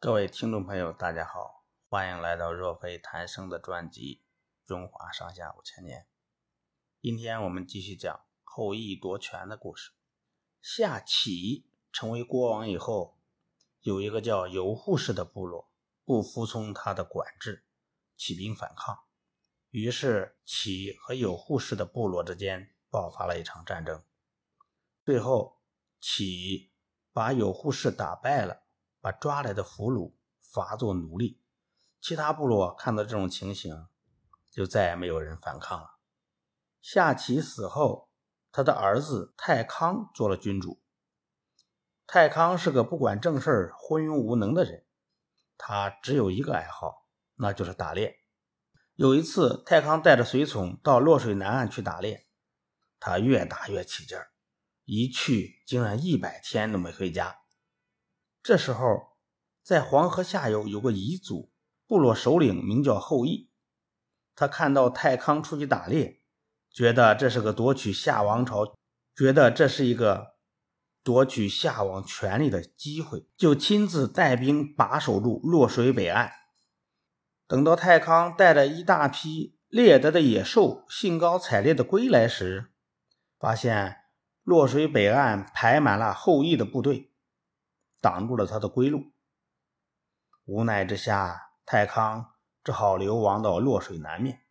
[0.00, 4.22] 各位听众朋友，大家好，欢迎来到若非谈生的专辑
[4.68, 6.02] 《中华上下五千年》。
[7.02, 9.90] 今天我们继续讲后羿夺权的故事。
[10.62, 13.18] 夏启成为国王以后，
[13.80, 15.68] 有一个叫游护氏的部落
[16.04, 17.66] 不服从他的管制，
[18.16, 18.96] 起兵反抗。
[19.70, 24.00] 于是启和有护氏的部落之间爆发了一场战争。
[25.04, 25.60] 最后，
[25.98, 26.70] 启
[27.12, 28.67] 把有护氏打败了。
[29.00, 31.40] 把抓来的俘虏罚作奴隶，
[32.00, 33.86] 其他部落看到这种情形，
[34.50, 35.98] 就再也没有人反抗了。
[36.80, 38.10] 夏启死后，
[38.50, 40.82] 他的儿子太康做了君主。
[42.06, 44.86] 太康是个不管正事、昏庸无能的人，
[45.58, 48.16] 他只有一个爱好，那就是打猎。
[48.94, 52.26] 有一次，太康带着随从到洛水南岸去打猎，
[52.98, 54.32] 他越打越起劲儿，
[54.84, 57.40] 一去竟然一百天都没回家。
[58.42, 59.16] 这时候，
[59.62, 61.52] 在黄河下游有个彝族
[61.86, 63.50] 部落首领，名叫后羿。
[64.34, 66.20] 他看到太康出去打猎，
[66.70, 68.74] 觉得这是个夺取夏王朝，
[69.14, 70.36] 觉得这是一个
[71.02, 76.30] 夺取夏王权力的机会，就亲自带兵把守住洛水北岸。
[77.46, 82.70] 等到太康带着一大批猎得的野兽兴高采烈的归来时，
[83.38, 83.96] 发现
[84.42, 87.07] 洛水北岸排满了后羿的部队。
[88.00, 89.12] 挡住了他的归路，
[90.44, 92.32] 无奈之下，太康
[92.62, 94.42] 只好流亡到洛水南面。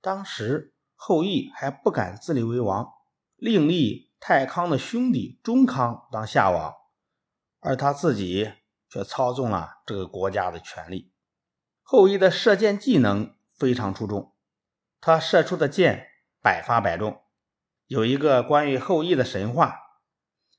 [0.00, 2.92] 当时后羿还不敢自立为王，
[3.36, 6.74] 另立太康的兄弟中康当夏王，
[7.60, 8.52] 而他自己
[8.88, 11.12] 却操纵了这个国家的权力。
[11.82, 14.34] 后羿的射箭技能非常出众，
[15.00, 16.08] 他射出的箭
[16.40, 17.22] 百发百中。
[17.86, 19.81] 有一个关于后羿的神话。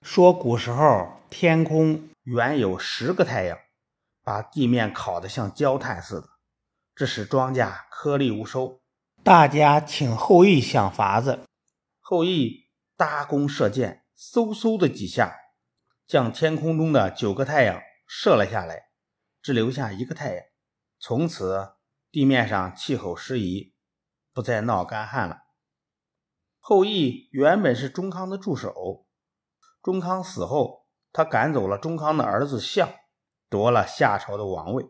[0.03, 3.57] 说古时候天空原有十个太阳，
[4.21, 6.27] 把地面烤得像焦炭似的，
[6.93, 8.81] 致使庄稼颗粒无收。
[9.23, 11.39] 大家请后羿想法子。
[12.01, 15.33] 后羿搭弓射箭，嗖嗖的几下，
[16.05, 18.89] 将天空中的九个太阳射了下来，
[19.41, 20.43] 只留下一个太阳。
[20.99, 21.75] 从此
[22.11, 23.73] 地面上气候适宜，
[24.33, 25.43] 不再闹干旱了。
[26.59, 29.07] 后羿原本是中康的助手。
[29.83, 32.89] 中康死后，他赶走了中康的儿子相，
[33.49, 34.85] 夺了夏朝的王位。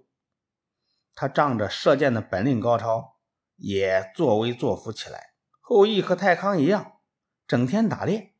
[1.15, 3.17] 他仗着射箭的本领高超，
[3.55, 5.33] 也作威作福起来。
[5.61, 6.99] 后羿和太康一样，
[7.47, 8.35] 整天打猎，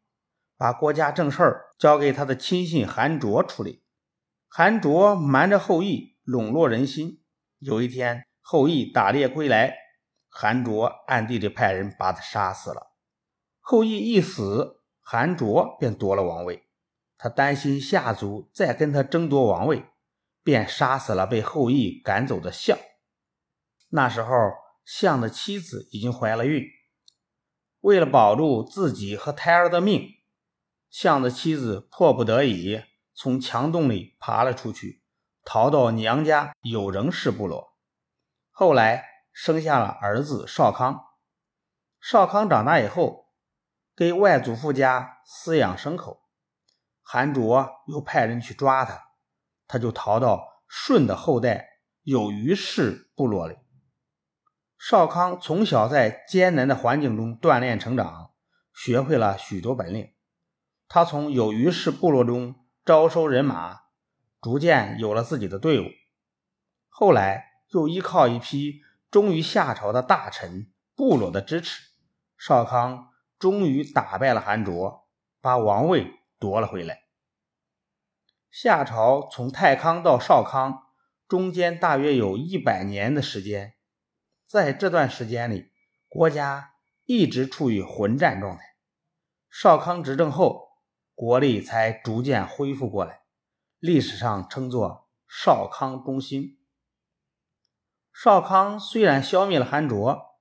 [0.56, 3.84] 把国家正事儿交给他的亲信韩卓处理。
[4.47, 7.24] 韩卓瞒着后羿，笼络人心。
[7.58, 9.74] 有一天，后羿打猎归来，
[10.30, 12.92] 韩卓暗地里派人把他杀死了。
[13.59, 14.82] 后羿一死。
[15.06, 16.64] 韩卓便夺了王位，
[17.18, 19.86] 他担心夏族再跟他争夺王位，
[20.44, 22.78] 便杀死了被后羿赶走的象。
[23.90, 24.34] 那时候，
[24.86, 26.63] 象的妻子已经怀了孕，
[27.81, 30.09] 为了保住自己和胎儿的命，
[30.90, 32.81] 象的妻子迫不得已
[33.13, 35.03] 从墙洞里爬了出去，
[35.44, 37.78] 逃到娘家有人氏部落。
[38.50, 41.03] 后来生下了儿子少康。
[42.00, 43.22] 少康长大以后。
[43.96, 46.24] 给外祖父家饲养牲口，
[47.04, 49.12] 韩卓又派人去抓他，
[49.68, 51.68] 他就逃到舜的后代
[52.02, 53.58] 有虞氏部落里。
[54.80, 58.31] 少康从小在艰难的环境中锻炼成长，
[58.74, 60.12] 学会了许多本领。
[60.88, 63.81] 他从有虞氏部落中招收人马，
[64.42, 65.86] 逐渐有了自己的队伍。
[66.90, 68.81] 后来又依靠一批
[69.12, 71.92] 忠于夏朝的大臣部落的支持，
[72.38, 73.12] 少康。
[73.44, 75.06] 终于打败了韩卓，
[75.42, 77.04] 把王位夺了回来。
[78.50, 80.88] 夏朝从太康到少康
[81.28, 83.76] 中间大约有一百年的时间，
[84.48, 85.74] 在这段时间里，
[86.08, 88.64] 国家一直处于混战状态。
[89.50, 90.78] 少康执政后，
[91.14, 93.24] 国力才逐渐恢复过来，
[93.80, 96.57] 历史上称作少康中兴。
[98.13, 100.39] 少康虽然消灭了韩卓，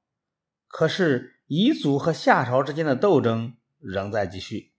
[0.69, 1.31] 可是。
[1.52, 4.72] 彝族和夏朝之间的斗争仍在继续，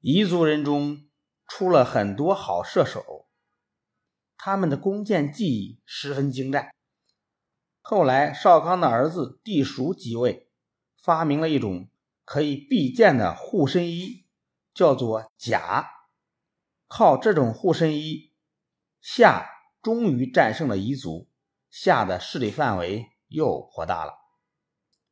[0.00, 1.06] 彝族人中
[1.46, 3.28] 出了很多好射手，
[4.34, 6.70] 他们的弓箭技艺十分精湛。
[7.82, 10.48] 后来少康的儿子地叔即位，
[10.96, 11.90] 发明了一种
[12.24, 14.24] 可以避箭的护身衣，
[14.72, 15.90] 叫做甲。
[16.86, 18.32] 靠这种护身衣，
[19.02, 19.46] 夏
[19.82, 21.28] 终于战胜了彝族，
[21.68, 24.14] 夏的势力范围又扩大了。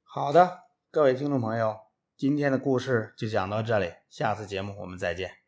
[0.02, 0.65] 好的。
[0.96, 1.76] 各位听众朋友，
[2.16, 5.45] 今天的故事就讲到这里，下次节目我们再见。